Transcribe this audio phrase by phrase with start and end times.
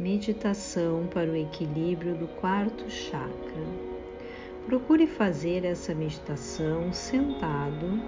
[0.00, 3.66] Meditação para o equilíbrio do quarto chakra.
[4.64, 8.00] Procure fazer essa meditação sentado,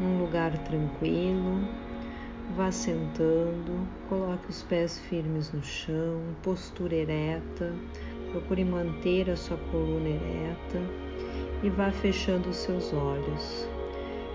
[0.00, 1.60] num lugar tranquilo.
[2.56, 7.72] Vá sentando, coloque os pés firmes no chão, postura ereta.
[8.32, 10.82] Procure manter a sua coluna ereta
[11.62, 13.68] e vá fechando os seus olhos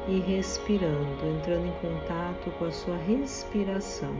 [0.08, 4.16] e respirando, entrando em contato com a sua respiração.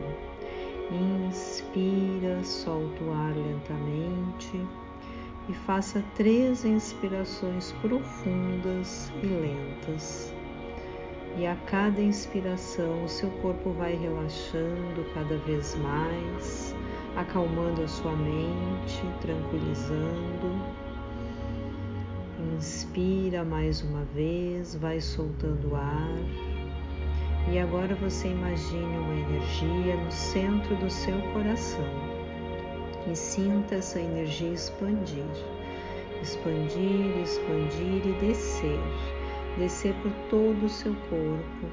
[0.92, 4.62] Inspira, solta o ar lentamente
[5.50, 10.34] e faça três inspirações profundas e lentas.
[11.38, 16.76] E a cada inspiração, o seu corpo vai relaxando cada vez mais,
[17.16, 20.84] acalmando a sua mente, tranquilizando.
[22.56, 26.53] Inspira mais uma vez, vai soltando o ar
[27.52, 31.86] e agora você imagine uma energia no centro do seu coração.
[33.12, 35.26] E sinta essa energia expandir,
[36.22, 38.80] expandir, expandir e descer,
[39.58, 41.68] descer por todo o seu corpo.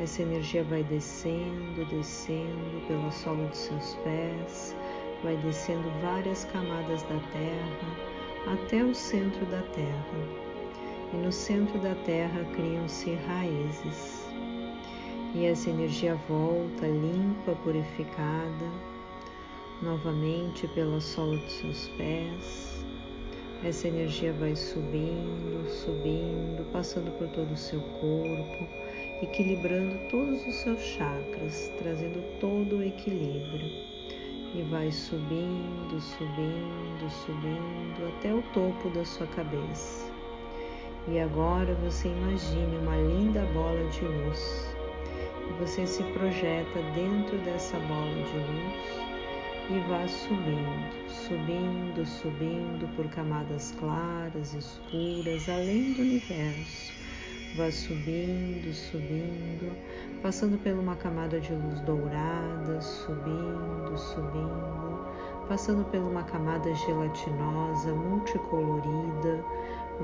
[0.00, 4.76] Essa energia vai descendo, descendo pela sola dos seus pés,
[5.22, 10.04] vai descendo várias camadas da terra até o centro da terra.
[11.12, 14.11] E no centro da terra criam-se raízes
[15.34, 18.70] e essa energia volta limpa, purificada,
[19.80, 22.84] novamente pela sola dos seus pés.
[23.64, 28.68] Essa energia vai subindo, subindo, passando por todo o seu corpo,
[29.22, 33.92] equilibrando todos os seus chakras, trazendo todo o equilíbrio.
[34.54, 40.12] E vai subindo, subindo, subindo até o topo da sua cabeça.
[41.08, 44.71] E agora você imagine uma linda bola de luz
[45.58, 49.12] você se projeta dentro dessa bola de luz
[49.70, 56.92] e vá subindo, subindo, subindo por camadas claras, escuras, além do universo.
[57.56, 59.76] Vá subindo, subindo,
[60.22, 65.06] passando por uma camada de luz dourada, subindo, subindo,
[65.48, 69.44] passando por uma camada gelatinosa, multicolorida,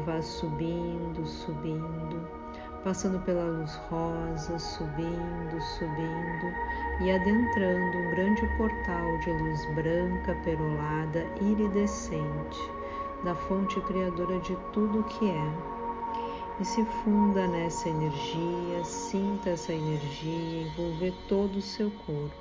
[0.04, 2.38] vá subindo, subindo
[2.84, 6.54] passando pela luz rosa, subindo, subindo
[7.00, 12.58] e adentrando um grande portal de luz branca, perolada, iridescente,
[13.24, 15.78] da fonte criadora de tudo o que é.
[16.60, 22.34] E se funda nessa energia, sinta essa energia envolver todo o seu corpo,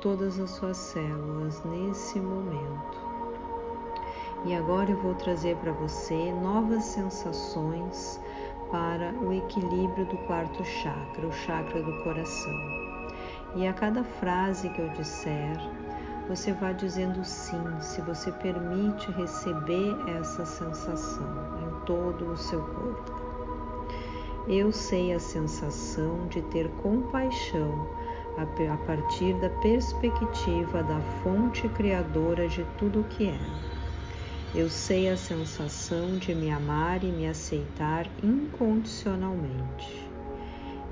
[0.00, 3.02] todas as suas células nesse momento.
[4.44, 8.20] E agora eu vou trazer para você novas sensações
[8.72, 12.58] para o equilíbrio do quarto chakra, o chakra do coração.
[13.54, 15.58] E a cada frase que eu disser,
[16.26, 21.28] você vai dizendo sim, se você permite receber essa sensação
[21.60, 23.12] em todo o seu corpo.
[24.48, 27.86] Eu sei a sensação de ter compaixão
[28.38, 33.81] a partir da perspectiva da fonte criadora de tudo o que é.
[34.54, 40.12] Eu sei a sensação de me amar e me aceitar incondicionalmente.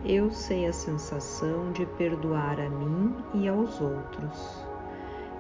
[0.03, 4.67] Eu sei a sensação de perdoar a mim e aos outros.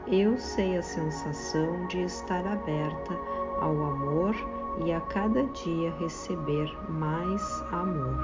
[0.06, 3.18] Eu sei a sensação de estar aberta
[3.58, 4.36] ao amor
[4.84, 7.42] e a cada dia receber mais
[7.72, 8.22] amor.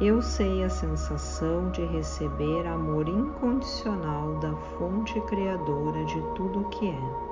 [0.00, 6.88] Eu sei a sensação de receber amor incondicional da fonte criadora de tudo o que
[6.88, 7.31] é.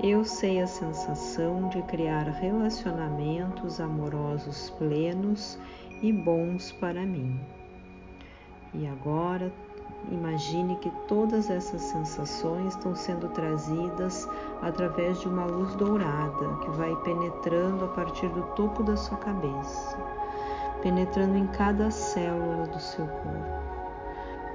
[0.00, 5.58] Eu sei a sensação de criar relacionamentos amorosos plenos
[6.00, 7.36] e bons para mim.
[8.72, 9.52] E agora
[10.12, 14.28] imagine que todas essas sensações estão sendo trazidas
[14.62, 19.98] através de uma luz dourada que vai penetrando a partir do topo da sua cabeça,
[20.80, 23.68] penetrando em cada célula do seu corpo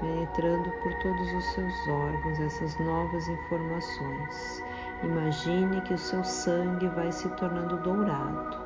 [0.03, 4.63] penetrando por todos os seus órgãos essas novas informações.
[5.03, 8.58] Imagine que o seu sangue vai se tornando dourado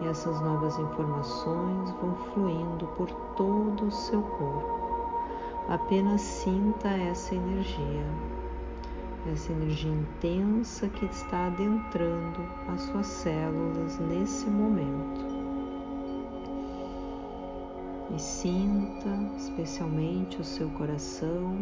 [0.00, 4.78] e essas novas informações vão fluindo por todo o seu corpo.
[5.68, 8.06] Apenas sinta essa energia,
[9.32, 15.38] essa energia intensa que está adentrando as suas células nesse momento
[18.14, 21.58] e sinta especialmente o seu coração,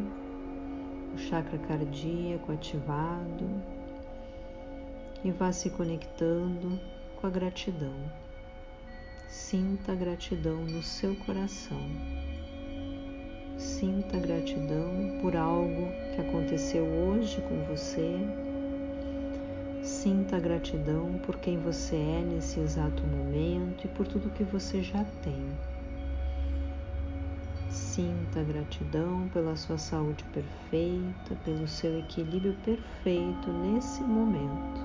[1.17, 3.49] o chakra cardíaco ativado
[5.25, 6.79] e vá se conectando
[7.19, 7.95] com a gratidão.
[9.27, 11.81] Sinta a gratidão no seu coração.
[13.57, 18.19] Sinta gratidão por algo que aconteceu hoje com você.
[19.83, 25.03] Sinta gratidão por quem você é nesse exato momento e por tudo que você já
[25.23, 25.76] tem.
[27.97, 34.85] Sinta gratidão pela sua saúde perfeita, pelo seu equilíbrio perfeito nesse momento.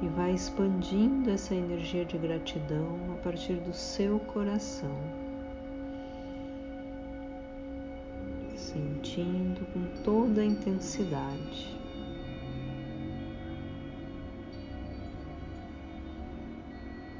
[0.00, 4.96] E vai expandindo essa energia de gratidão a partir do seu coração.
[8.54, 11.76] Sentindo com toda a intensidade.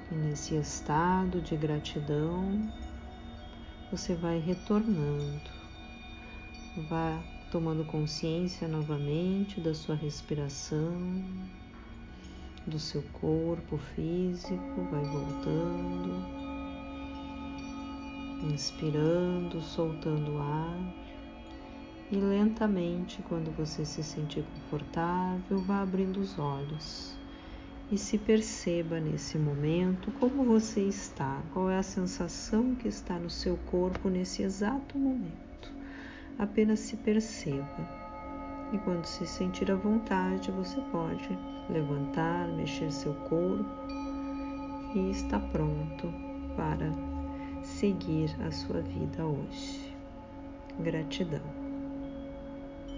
[0.08, 2.60] E nesse estado de gratidão,
[3.92, 5.50] você vai retornando,
[6.88, 10.96] vá tomando consciência novamente da sua respiração,
[12.66, 16.24] do seu corpo físico, vai voltando,
[18.50, 20.94] inspirando, soltando o ar.
[22.10, 27.21] E lentamente, quando você se sentir confortável, vá abrindo os olhos
[27.90, 33.28] e se perceba nesse momento como você está, qual é a sensação que está no
[33.28, 35.72] seu corpo nesse exato momento.
[36.38, 38.02] Apenas se perceba.
[38.72, 41.28] E quando se sentir à vontade, você pode
[41.68, 43.66] levantar, mexer seu corpo
[44.94, 46.12] e está pronto
[46.56, 46.90] para
[47.62, 49.94] seguir a sua vida hoje.
[50.80, 51.61] Gratidão.